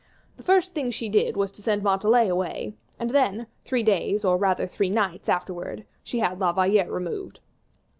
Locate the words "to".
1.51-1.61